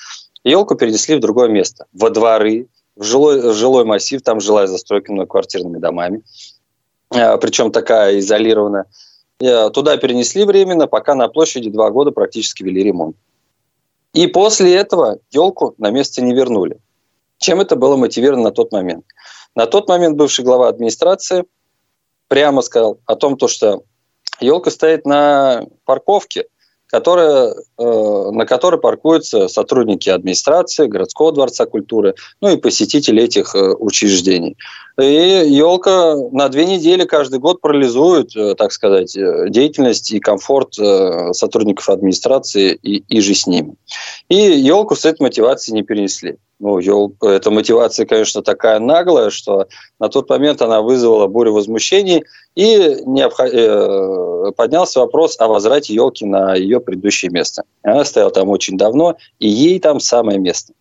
[0.45, 2.67] Елку перенесли в другое место, во дворы,
[2.97, 6.23] в жилой, в жилой массив, там жилая застройка многоквартирными домами,
[7.11, 8.87] а, причем такая изолированная.
[9.41, 13.17] Э, туда перенесли временно, пока на площади два года практически вели ремонт.
[14.15, 16.79] И после этого елку на место не вернули.
[17.39, 19.05] Чем это было мотивировано на тот момент?
[19.55, 21.45] На тот момент бывший глава администрации
[22.29, 23.83] прямо сказал о том, то, что
[24.41, 26.47] елка стоит на парковке,
[26.95, 33.75] которая, э, на которой паркуются сотрудники администрации, городского дворца культуры, ну и посетители этих э,
[33.81, 34.57] учреждений.
[35.01, 39.13] И елка на две недели каждый год парализует, э, так сказать,
[39.49, 40.75] деятельность и комфорт
[41.33, 43.75] сотрудников администрации и, и же с ними.
[44.29, 46.79] И елку с этой мотивацией не перенесли ну,
[47.23, 49.67] эта мотивация, конечно, такая наглая, что
[49.99, 53.51] на тот момент она вызвала бурю возмущений, и необход...
[53.53, 57.65] э, поднялся вопрос о возврате елки на ее предыдущее место.
[57.83, 60.73] Она стояла там очень давно, и ей там самое место.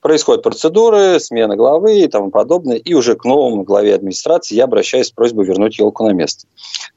[0.00, 5.08] Происходят процедуры, смена главы и тому подобное, и уже к новому главе администрации я обращаюсь
[5.08, 6.46] с просьбой вернуть елку на место.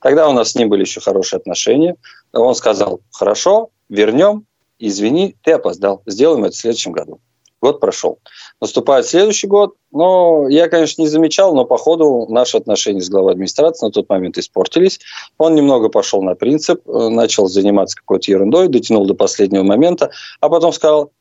[0.01, 1.95] Тогда у нас с ним были еще хорошие отношения.
[2.31, 4.45] Он сказал, хорошо, вернем,
[4.77, 7.19] извини, ты опоздал, сделаем это в следующем году.
[7.61, 8.19] Год прошел.
[8.59, 9.75] Наступает следующий год.
[9.91, 14.09] Но я, конечно, не замечал, но по ходу наши отношения с главой администрации на тот
[14.09, 14.99] момент испортились.
[15.37, 20.49] Он немного пошел на принцип, э, начал заниматься какой-то ерундой, дотянул до последнего момента, а
[20.49, 21.11] потом сказал,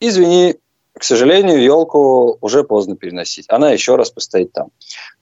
[0.00, 0.56] извини,
[0.98, 3.46] к сожалению, елку уже поздно переносить.
[3.48, 4.68] Она еще раз постоит там.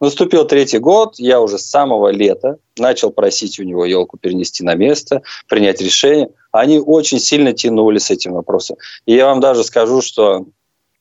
[0.01, 4.75] Наступил третий год, я уже с самого лета начал просить у него елку перенести на
[4.75, 6.31] место, принять решение.
[6.53, 8.77] Они очень сильно тянули с этим вопросом.
[9.05, 10.47] И я вам даже скажу, что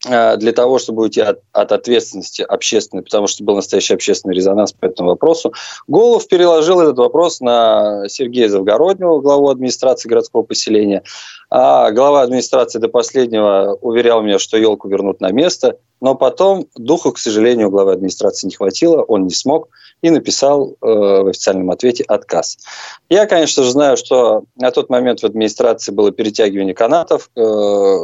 [0.06, 4.86] для того, чтобы уйти от, от ответственности общественной, потому что был настоящий общественный резонанс по
[4.86, 5.54] этому вопросу,
[5.88, 11.04] Голов переложил этот вопрос на Сергея Завгороднего, главу администрации городского поселения.
[11.50, 17.12] А глава администрации до последнего уверял меня, что елку вернут на место, но потом духу,
[17.12, 19.70] к сожалению, главы администрации не хватило, он не смог
[20.02, 22.58] и написал э, в официальном ответе отказ.
[23.10, 27.96] Я, конечно же, знаю, что на тот момент в администрации было перетягивание канатов, э,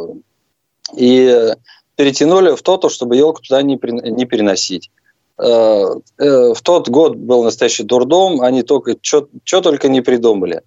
[0.96, 1.54] и
[2.00, 3.78] перетянули в то, чтобы елку туда не,
[4.10, 4.90] не переносить.
[5.38, 5.84] Э,
[6.18, 9.28] э, в тот год был настоящий дурдом, они только что
[9.62, 10.62] только не придумали.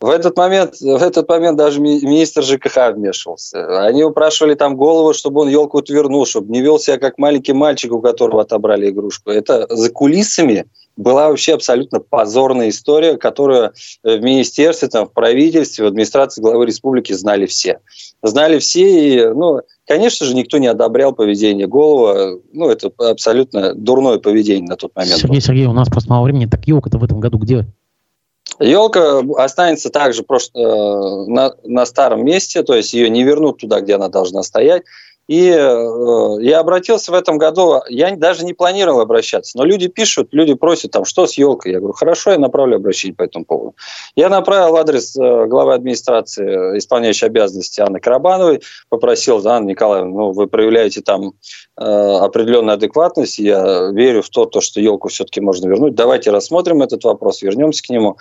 [0.00, 3.86] В этот момент, в этот момент даже министр ЖКХ вмешивался.
[3.86, 7.92] Они упрашивали там голову, чтобы он елку отвернул, чтобы не вел себя как маленький мальчик,
[7.92, 9.30] у которого отобрали игрушку.
[9.30, 15.88] Это за кулисами была вообще абсолютно позорная история, которую в министерстве, там, в правительстве, в
[15.88, 17.80] администрации главы республики знали все.
[18.22, 22.38] Знали все, и, ну, Конечно же, никто не одобрял поведение Голова.
[22.52, 25.18] Ну, это абсолютно дурное поведение на тот момент.
[25.18, 26.46] Сергей, Сергей, у нас просто мало времени.
[26.46, 27.66] Так елка-то в этом году где?
[28.58, 30.22] Елка останется также.
[30.22, 34.82] Э, на, на старом месте, то есть ее не вернут туда, где она должна стоять.
[35.28, 40.28] И э, я обратился в этом году, я даже не планировал обращаться, но люди пишут,
[40.30, 41.72] люди просят, там, что с елкой?
[41.72, 43.76] Я говорю, хорошо, я направлю обращение по этому поводу.
[44.14, 50.32] Я направил адрес э, главы администрации, исполняющей обязанности Анны Карабановой, попросил, да, Анна Николаевна, ну,
[50.32, 51.32] вы проявляете там
[51.76, 56.82] э, определенную адекватность, я верю в то, то что елку все-таки можно вернуть, давайте рассмотрим
[56.82, 58.16] этот вопрос, вернемся к нему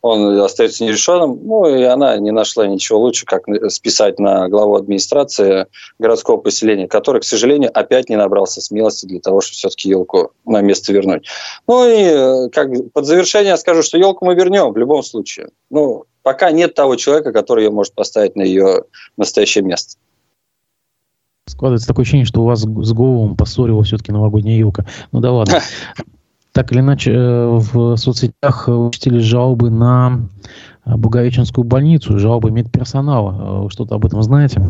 [0.00, 1.40] он остается нерешенным.
[1.44, 5.66] Ну, и она не нашла ничего лучше, как списать на главу администрации
[5.98, 10.60] городского поселения, который, к сожалению, опять не набрался смелости для того, чтобы все-таки елку на
[10.60, 11.26] место вернуть.
[11.66, 15.48] Ну и э, как под завершение я скажу, что елку мы вернем в любом случае.
[15.70, 18.84] Ну, пока нет того человека, который ее может поставить на ее
[19.16, 19.96] настоящее место.
[21.46, 24.86] Складывается такое ощущение, что у вас с Головом поссорила все-таки новогодняя елка.
[25.12, 25.62] Ну да ладно.
[26.52, 30.28] так или иначе э, в соцсетях учтили жалобы на
[30.84, 33.32] э, Буговеченскую больницу, жалобы медперсонала.
[33.32, 34.60] Э, вы что-то об этом знаете?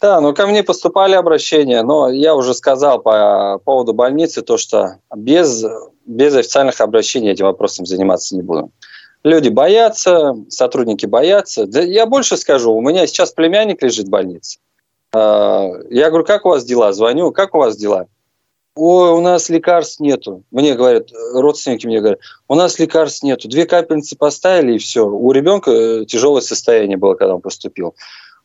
[0.00, 4.96] Да, ну ко мне поступали обращения, но я уже сказал по поводу больницы то, что
[5.14, 5.64] без,
[6.04, 8.72] без официальных обращений этим вопросом заниматься не буду.
[9.22, 11.66] Люди боятся, сотрудники боятся.
[11.66, 14.58] Да я больше скажу, у меня сейчас племянник лежит в больнице.
[15.14, 16.92] Я говорю, как у вас дела?
[16.92, 18.08] Звоню, как у вас дела?
[18.74, 20.42] Ой, у нас лекарств нету.
[20.50, 23.48] Мне говорят, родственники мне говорят, у нас лекарств нету.
[23.48, 25.06] Две капельницы поставили, и все.
[25.06, 27.94] У ребенка э, тяжелое состояние было, когда он поступил.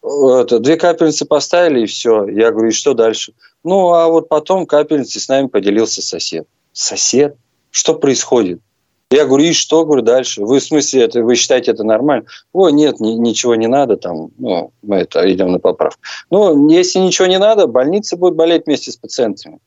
[0.03, 2.27] Это, две капельницы поставили, и все.
[2.27, 3.33] Я говорю, и что дальше?
[3.63, 6.47] Ну, а вот потом капельницы с нами поделился сосед.
[6.71, 7.35] Сосед?
[7.71, 8.61] Что происходит?
[9.09, 10.43] Я говорю, и что, говорю, дальше?
[10.43, 12.25] Вы в смысле, это, вы считаете это нормально?
[12.51, 16.01] О, нет, ни, ничего не надо, там, ну, мы это идем на поправку.
[16.29, 19.59] Ну, если ничего не надо, больница будет болеть вместе с пациентами.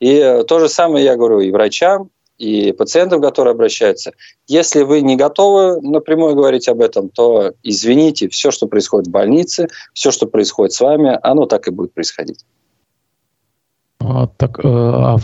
[0.00, 4.12] И то же самое я говорю и врачам, и пациентам, которые обращаются.
[4.46, 9.68] Если вы не готовы напрямую говорить об этом, то извините, все, что происходит в больнице,
[9.92, 12.44] все, что происходит с вами, оно так и будет происходить.
[14.00, 15.16] А, так, э, а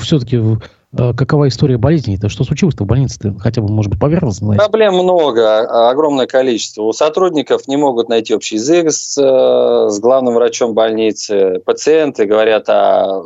[0.00, 2.30] все-таки э, какова история болезни-то?
[2.30, 3.38] Что случилось-то в больнице-то?
[3.38, 4.64] Хотя бы, может быть, поверхностно знаете?
[4.64, 6.84] Проблем много, а, огромное количество.
[6.84, 11.60] У сотрудников не могут найти общий язык с, э, с главным врачом больницы.
[11.66, 13.24] Пациенты говорят о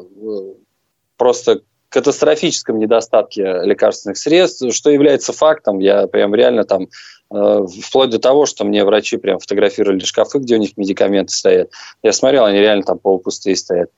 [1.22, 5.78] просто катастрофическом недостатке лекарственных средств, что является фактом.
[5.78, 6.88] Я прям реально там
[7.32, 11.70] э, вплоть до того, что мне врачи прям фотографировали шкафы, где у них медикаменты стоят.
[12.02, 13.90] Я смотрел, они реально там полупустые стоят.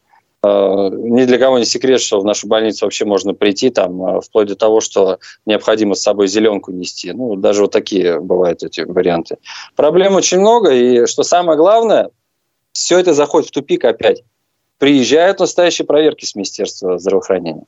[0.42, 4.20] Э, ни для кого не секрет, что в нашу больницу вообще можно прийти там э,
[4.20, 7.10] вплоть до того, что необходимо с собой зеленку нести.
[7.12, 9.38] Ну, даже вот такие бывают эти варианты.
[9.76, 12.10] Проблем очень много, и что самое главное,
[12.72, 14.24] все это заходит в тупик опять.
[14.84, 17.64] Приезжают настоящие проверки с Министерства здравоохранения.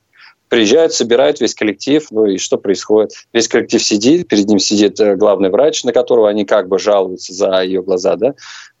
[0.49, 3.13] Приезжают, собирают весь коллектив, ну и что происходит?
[3.33, 7.33] Весь коллектив сидит, перед ним сидит э, главный врач, на которого они как бы жалуются
[7.33, 8.35] за ее глаза, да,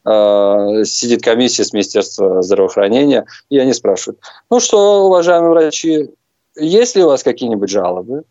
[0.05, 4.19] э, сидит комиссия с Министерства здравоохранения, и они спрашивают,
[4.51, 6.11] ну что, уважаемые врачи,
[6.55, 8.21] есть ли у вас какие-нибудь жалобы?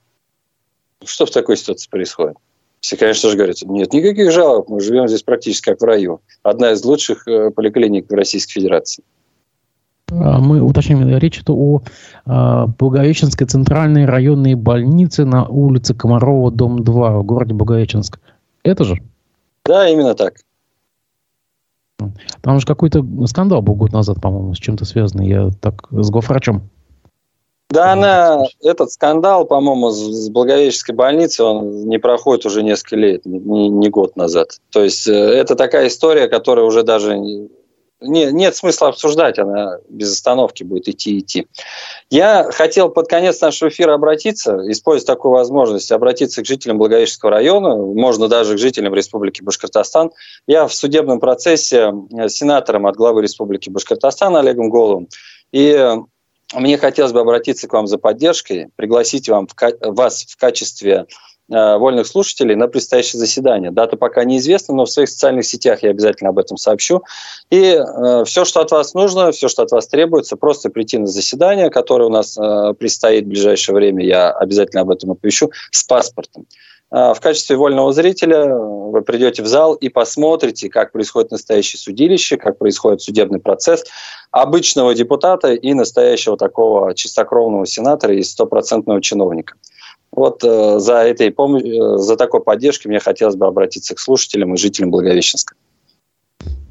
[1.04, 2.36] Что в такой ситуации происходит?
[2.78, 6.20] Все, конечно же, говорят, нет никаких жалоб, мы живем здесь практически как в раю.
[6.44, 9.02] Одна из лучших э, поликлиник в Российской Федерации.
[10.20, 11.82] А, мы уточним, речь идет о
[12.26, 18.20] э, Благовещенской центральной районной больнице на улице Комарова, дом 2 в городе Благовещенск.
[18.62, 18.96] Это же?
[19.64, 20.34] Да, именно так.
[22.42, 25.28] Там же какой-то скандал был год назад, по-моему, с чем-то связанный.
[25.28, 26.68] Я так с гофрачом.
[27.68, 33.68] Да, она, этот скандал, по-моему, с Благовещенской больницей, он не проходит уже несколько лет, не,
[33.68, 34.60] не год назад.
[34.70, 37.18] То есть э, это такая история, которая уже даже
[38.00, 41.46] не, нет смысла обсуждать, она без остановки будет идти идти.
[42.10, 47.76] Я хотел под конец нашего эфира обратиться, использовать такую возможность, обратиться к жителям Благовещенского района,
[47.76, 50.10] можно даже к жителям Республики Башкортостан.
[50.46, 51.92] Я в судебном процессе
[52.28, 55.08] сенатором от главы Республики Башкортостан Олегом Головым.
[55.52, 55.96] И
[56.54, 61.35] мне хотелось бы обратиться к вам за поддержкой, пригласить вам в, вас в качестве Э,
[61.48, 63.70] вольных слушателей на предстоящее заседание.
[63.70, 67.02] Дата пока неизвестна, но в своих социальных сетях я обязательно об этом сообщу.
[67.50, 71.06] И э, все, что от вас нужно, все, что от вас требуется, просто прийти на
[71.06, 75.84] заседание, которое у нас э, предстоит в ближайшее время, я обязательно об этом оповещу, с
[75.84, 76.46] паспортом.
[76.90, 82.36] Э, в качестве вольного зрителя вы придете в зал и посмотрите, как происходит настоящее судилище,
[82.36, 83.84] как происходит судебный процесс
[84.30, 89.54] обычного депутата и настоящего такого чистокровного сенатора и стопроцентного чиновника.
[90.16, 94.54] Вот э, за этой помощью, э, за такой поддержкой мне хотелось бы обратиться к слушателям
[94.54, 95.54] и жителям Благовещенска.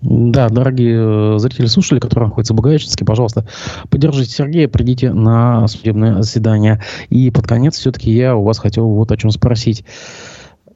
[0.01, 3.47] Да, дорогие э, зрители, слушатели, которые находятся в Благовещенске, пожалуйста,
[3.91, 6.82] поддержите Сергея, придите на судебное заседание.
[7.09, 9.86] И под конец все-таки я у вас хотел вот о чем спросить.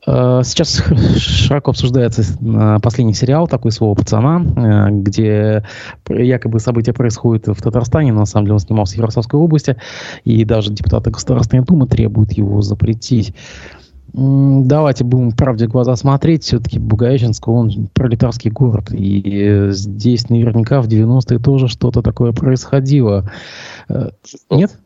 [0.07, 0.81] Э, сейчас
[1.17, 5.63] широко обсуждается э, последний сериал такой своего пацана, э, где
[6.07, 9.77] якобы события происходят в Татарстане, но на самом деле он снимался в Ярославской области,
[10.23, 13.33] и даже депутаты Государственной Думы требуют его запретить.
[14.11, 16.43] Давайте будем правде в глаза смотреть.
[16.43, 18.91] Все-таки Бугаевиченск, он пролетарский город.
[18.91, 23.29] И здесь наверняка в 90-е тоже что-то такое происходило.
[24.49, 24.79] Нет?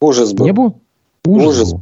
[0.00, 0.44] Ужас был.
[0.44, 0.76] Не был?
[1.26, 1.72] Ужас.
[1.72, 1.74] Ужас.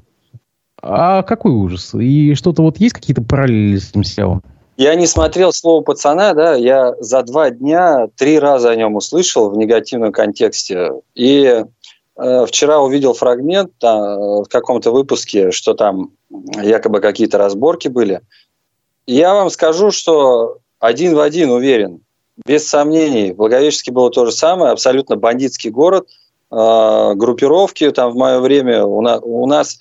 [0.83, 1.95] А какой ужас?
[1.95, 4.43] И что-то вот есть какие-то параллели с этим сериалом?
[4.77, 9.49] Я не смотрел «Слово пацана», да, я за два дня три раза о нем услышал
[9.49, 10.91] в негативном контексте.
[11.15, 11.65] И
[12.17, 16.11] э, вчера увидел фрагмент там, в каком-то выпуске, что там
[16.61, 18.23] якобы какие-то разборки были.
[19.07, 22.01] Я вам скажу, что один в один уверен,
[22.45, 26.09] без сомнений, в Благовещенске было то же самое, абсолютно бандитский город,
[26.51, 29.79] э, группировки там в мое время у нас, у нас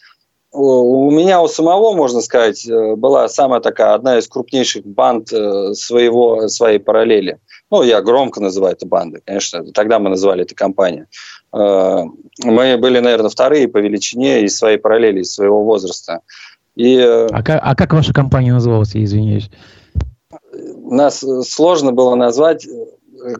[0.53, 5.73] у меня у самого, можно сказать, э, была самая такая, одна из крупнейших банд э,
[5.73, 7.39] своего, своей параллели.
[7.69, 9.63] Ну, я громко называю это бандой, конечно.
[9.71, 11.05] Тогда мы называли это компанией.
[11.53, 12.03] Э,
[12.43, 16.19] мы были, наверное, вторые по величине из своей параллели, из своего возраста.
[16.75, 19.49] И, а, как, а как ваша компания называлась, я извиняюсь?
[20.83, 22.67] Нас сложно было назвать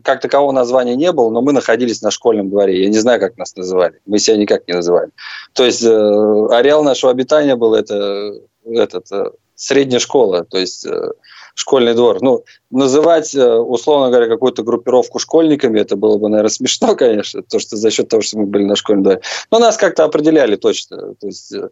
[0.03, 2.83] как такового названия не было, но мы находились на школьном дворе.
[2.83, 3.99] Я не знаю, как нас называли.
[4.05, 5.11] Мы себя никак не называли.
[5.53, 8.33] То есть э, ареал нашего обитания был это,
[8.65, 11.11] этот, э, средняя школа, то есть э,
[11.53, 12.17] школьный двор.
[12.21, 17.59] Ну, называть, э, условно говоря, какую-то группировку школьниками, это было бы, наверное, смешно, конечно, то,
[17.59, 19.21] что за счет того, что мы были на школьном дворе.
[19.51, 21.15] Но нас как-то определяли точно.
[21.15, 21.69] То есть, э,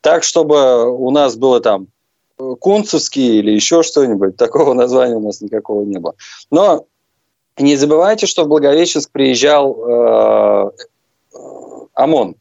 [0.00, 1.88] так, чтобы у нас было там
[2.38, 6.14] э, Кунцевский или еще что-нибудь, такого названия у нас никакого не было.
[6.50, 6.86] Но
[7.58, 10.70] не забывайте, что в Благовещенск приезжал э,
[11.94, 12.36] ОМОН.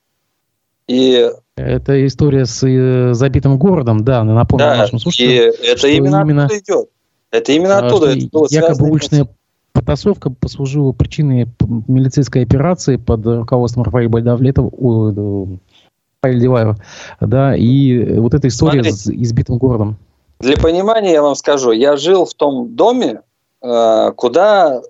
[0.88, 5.54] И это история с э, забитым городом, да, напомню да, нашим слушателям.
[5.54, 6.90] И это именно, именно оттуда идет.
[7.32, 8.12] Это именно а, оттуда.
[8.12, 9.28] Это было якобы уличная
[9.74, 11.48] потасовка послужила причиной
[11.88, 14.70] милицейской операции под руководством Рафаэля Бальдавлетова,
[16.22, 16.78] Рафаэля Диваева,
[17.22, 19.98] да, и вот эта история Смотрите, с избитым городом.
[20.40, 23.22] Для понимания я вам скажу, я жил в том доме,
[23.62, 24.82] э, куда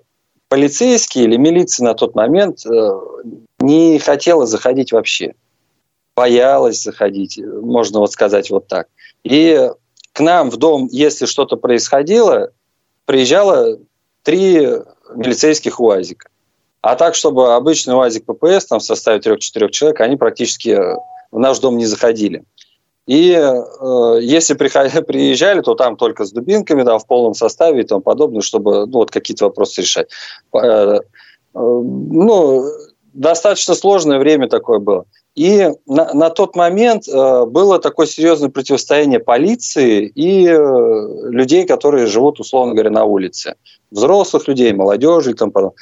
[0.50, 2.90] полицейские или милиция на тот момент э,
[3.60, 5.34] не хотела заходить вообще.
[6.16, 8.88] Боялась заходить, можно вот сказать вот так.
[9.22, 9.70] И
[10.12, 12.50] к нам в дом, если что-то происходило,
[13.06, 13.78] приезжало
[14.24, 14.66] три
[15.14, 16.28] милицейских УАЗика.
[16.82, 20.76] А так, чтобы обычный УАЗик ППС там, в составе трех-четырех человек, они практически
[21.30, 22.42] в наш дом не заходили.
[23.06, 28.00] И э, если приезжали, то там только с дубинками, там в полном составе и тому
[28.00, 30.08] подобное, чтобы ну, вот какие-то вопросы решать.
[30.54, 30.98] Э, э,
[31.54, 32.64] ну,
[33.12, 35.04] достаточно сложное время такое было.
[35.36, 42.06] И на, на тот момент э, было такое серьезное противостояние полиции и э, людей, которые
[42.06, 43.54] живут, условно говоря, на улице.
[43.90, 45.76] Взрослых людей, молодежи и тому подобное.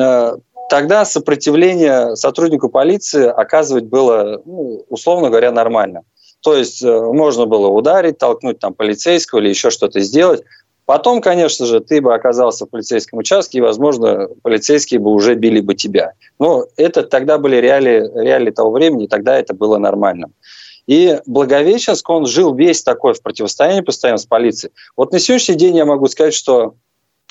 [0.00, 0.36] Э,
[0.70, 6.02] тогда сопротивление сотруднику полиции оказывать было, ну, условно говоря, нормально.
[6.44, 10.42] То есть э, можно было ударить, толкнуть там полицейского или еще что-то сделать.
[10.84, 15.60] Потом, конечно же, ты бы оказался в полицейском участке, и, возможно, полицейские бы уже били
[15.60, 16.12] бы тебя.
[16.38, 20.28] Но это тогда были реалии, реалии того времени, и тогда это было нормально.
[20.86, 24.74] И Благовещенск, он жил весь такой в противостоянии постоянно с полицией.
[24.98, 26.74] Вот на сегодняшний день я могу сказать, что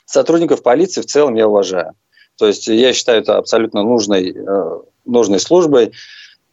[0.06, 1.92] сотрудников полиции в целом я уважаю.
[2.40, 5.92] То есть я считаю это абсолютно нужной, э, нужной службой.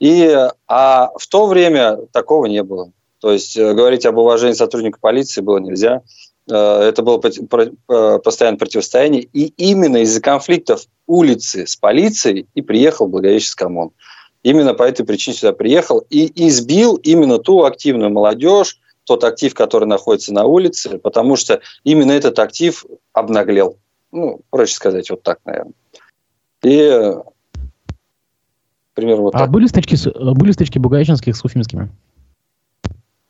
[0.01, 0.35] И,
[0.67, 2.91] а в то время такого не было.
[3.21, 6.03] То есть э, говорить об уважении сотрудника полиции было нельзя.
[6.51, 9.23] Э, это было э, постоянное противостояние.
[9.23, 13.91] И именно из-за конфликтов улицы с полицией и приехал Благовещенск ОМОН.
[14.43, 19.87] Именно по этой причине сюда приехал и избил именно ту активную молодежь, тот актив, который
[19.87, 23.77] находится на улице, потому что именно этот актив обнаглел.
[24.13, 25.75] Ну, проще сказать, вот так, наверное.
[26.63, 27.15] И
[29.01, 29.51] примеру, вот а так.
[29.51, 29.97] были стычки,
[30.35, 31.91] были стычки Бугаевичинских с Уфимскими?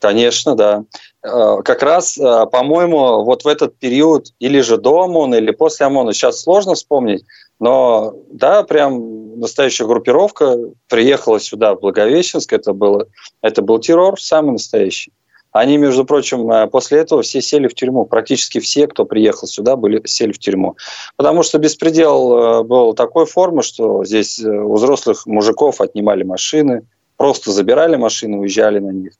[0.01, 0.85] Конечно, да.
[1.23, 5.87] А, как раз, а, по-моему, вот в этот период, или же до ОМОНа, или после
[5.87, 7.25] ОМОНа, сейчас сложно вспомнить,
[7.59, 10.57] но да, прям настоящая группировка
[10.89, 13.07] приехала сюда, в Благовещенск, это, было,
[13.43, 15.13] это был террор самый настоящий.
[15.53, 18.07] Они, между прочим, э, после этого все сели в тюрьму.
[18.07, 20.77] Практически все, кто приехал сюда, были, сели в тюрьму.
[21.17, 26.83] Потому что беспредел э, был такой формы, что здесь э, у взрослых мужиков отнимали машины,
[27.17, 29.13] просто забирали машины, уезжали на них.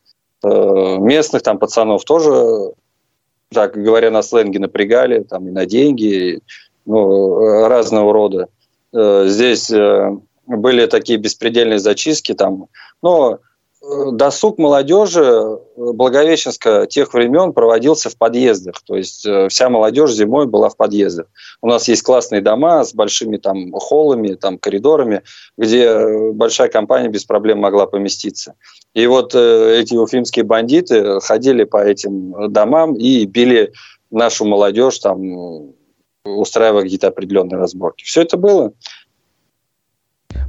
[0.43, 2.73] Местных там пацанов тоже,
[3.53, 6.41] так говоря на сленге, напрягали там и на деньги,
[6.87, 8.49] ну, разного рода.
[8.91, 9.71] Здесь
[10.47, 12.69] были такие беспредельные зачистки там.
[13.03, 13.41] Но
[14.13, 18.83] досуг молодежи э, Благовещенска тех времен проводился в подъездах.
[18.87, 21.27] То есть э, вся молодежь зимой была в подъездах.
[21.61, 25.23] У нас есть классные дома с большими там холлами, там коридорами,
[25.57, 28.55] где большая компания без проблем могла поместиться.
[28.95, 33.73] И вот эти уфимские бандиты ходили по этим домам и били
[34.11, 35.73] нашу молодежь, там,
[36.25, 38.05] устраивая какие-то определенные разборки.
[38.05, 38.73] Все это было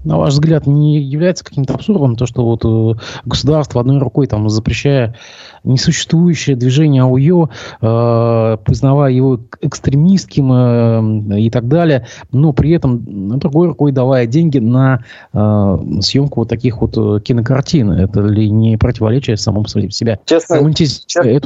[0.03, 4.49] на ваш взгляд, не является каким-то абсурдом то, что вот э, государство одной рукой там
[4.49, 5.15] запрещая
[5.63, 7.49] несуществующее движение АУЕ,
[7.81, 10.51] э, признавая его экстремистским
[11.33, 15.03] э, и так далее, но при этом другой рукой давая деньги на
[15.33, 17.91] э, съемку вот таких вот э, кинокартин.
[17.91, 20.19] Это ли не противоречие самому себя?
[20.25, 21.41] Честно, честно,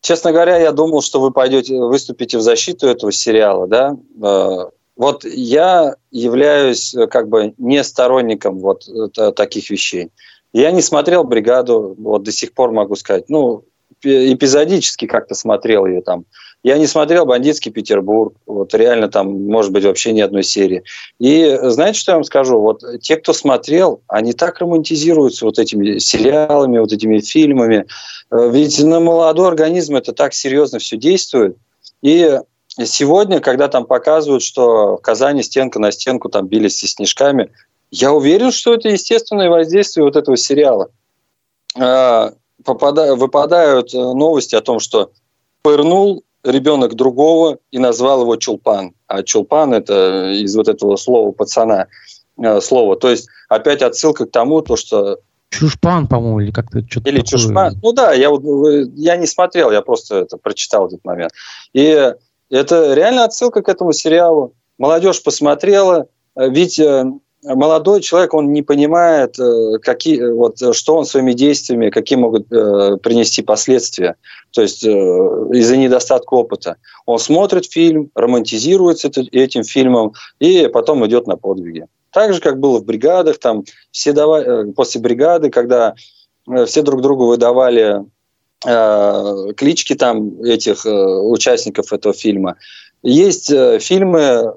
[0.00, 4.64] честно говоря, я думал, что вы пойдете, выступите в защиту этого сериала, да, э,
[4.96, 10.10] вот я являюсь э, как бы не сторонником вот э, таких вещей.
[10.52, 13.28] Я не смотрел «Бригаду», вот до сих пор могу сказать.
[13.28, 13.64] Ну,
[14.02, 16.24] эпизодически как-то смотрел ее там.
[16.62, 20.82] Я не смотрел «Бандитский Петербург», вот реально там, может быть, вообще ни одной серии.
[21.18, 22.58] И знаете, что я вам скажу?
[22.58, 27.86] Вот те, кто смотрел, они так романтизируются вот этими сериалами, вот этими фильмами.
[28.30, 31.56] Э, ведь на молодой организм это так серьезно все действует.
[32.02, 32.40] И
[32.84, 37.50] сегодня, когда там показывают, что в Казани стенка на стенку там бились со снежками,
[37.90, 40.90] я уверен, что это естественное воздействие вот этого сериала.
[41.78, 42.32] А,
[42.64, 45.12] выпадают э, новости о том, что
[45.62, 48.92] пырнул ребенок другого и назвал его Чулпан.
[49.06, 51.86] А Чулпан– это из вот этого слова пацана
[52.38, 52.96] э, слово.
[52.96, 55.18] То есть опять отсылка к тому, то, что
[55.50, 57.30] Чушпан, по-моему, или как-то что-то Или такое.
[57.30, 57.78] Чушпан.
[57.82, 58.30] Ну да, я,
[58.94, 61.32] я не смотрел, я просто это прочитал этот момент.
[61.72, 62.14] И
[62.50, 64.54] это реально отсылка к этому сериалу.
[64.78, 67.04] Молодежь посмотрела, э, ведь э,
[67.42, 72.96] молодой человек, он не понимает, э, какие, вот, что он своими действиями, какие могут э,
[73.02, 74.16] принести последствия.
[74.52, 76.76] То есть э, из-за недостатка опыта.
[77.04, 81.86] Он смотрит фильм, романтизируется этим фильмом и потом идет на подвиги.
[82.12, 85.94] Так же, как было в бригадах, там все давали, после бригады, когда
[86.66, 88.04] все друг другу выдавали
[88.62, 92.56] клички там этих э, участников этого фильма.
[93.02, 94.54] Есть э, фильмы,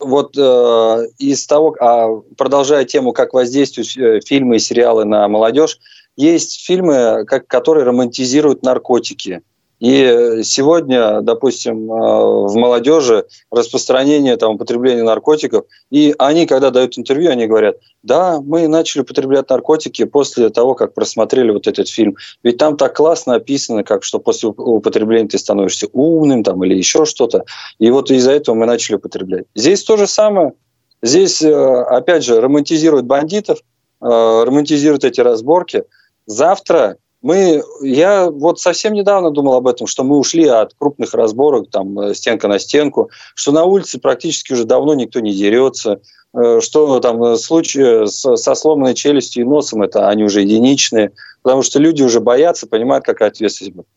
[0.00, 5.80] вот из того, а, продолжая тему, как воздействуют фильмы и сериалы на молодежь,
[6.16, 9.42] есть фильмы, как, которые романтизируют наркотики.
[9.80, 17.30] И сегодня, допустим, э, в молодежи распространение там, употребления наркотиков, и они, когда дают интервью,
[17.30, 22.16] они говорят, да, мы начали употреблять наркотики после того, как просмотрели вот этот фильм.
[22.42, 27.04] Ведь там так классно описано, как что после употребления ты становишься умным там, или еще
[27.04, 27.44] что-то.
[27.78, 29.44] И вот из-за этого мы начали употреблять.
[29.54, 30.54] Здесь то же самое.
[31.02, 33.58] Здесь, э, опять же, романтизируют бандитов,
[34.00, 35.84] э, романтизируют эти разборки.
[36.26, 41.70] Завтра мы, я вот совсем недавно думал об этом, что мы ушли от крупных разборок,
[41.70, 46.00] там, э, стенка на стенку, что на улице практически уже давно никто не дерется,
[46.32, 51.12] э, что там э, случаи со сломанной челюстью и носом, это они уже единичные,
[51.42, 53.88] потому что люди уже боятся, понимают, какая ответственность.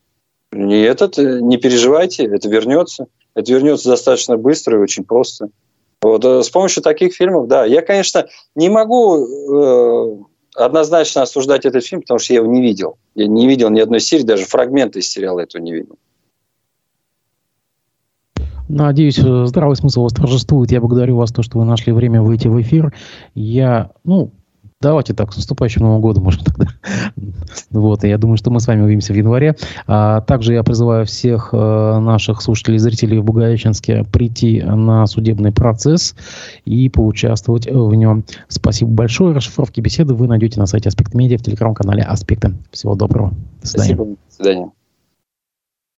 [0.52, 3.08] Не этот, не переживайте, это вернется.
[3.36, 5.48] Это вернется достаточно быстро и очень просто.
[6.02, 7.64] Вот, с помощью таких фильмов, да.
[7.64, 12.98] Я, конечно, не могу однозначно осуждать этот фильм, потому что я его не видел.
[13.16, 15.98] Я не видел ни одной серии, даже фрагменты из сериала этого не видел.
[18.68, 20.72] Надеюсь, здравый смысл восторжествует.
[20.72, 22.94] Я благодарю вас, то, что вы нашли время выйти в эфир.
[23.36, 24.32] Я, ну,
[24.82, 26.68] Давайте так, с наступающим Новым годом, может, тогда.
[27.70, 29.56] вот, и я думаю, что мы с вами увидимся в январе.
[29.88, 35.52] А, также я призываю всех э, наших слушателей и зрителей в Бугаевичинске прийти на судебный
[35.52, 36.16] процесс
[36.66, 38.24] и поучаствовать в нем.
[38.48, 39.36] Спасибо большое.
[39.36, 42.54] Расшифровки беседы вы найдете на сайте Аспект Медиа в телеграм-канале Аспекты.
[42.72, 43.34] Всего доброго.
[43.62, 43.96] До свидания.
[43.96, 44.06] Спасибо.
[44.06, 44.72] До свидания.